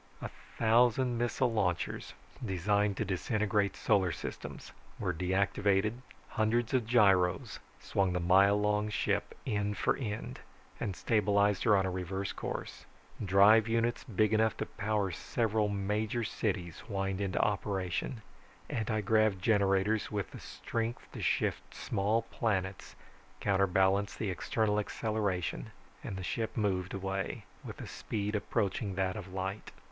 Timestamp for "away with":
26.95-27.79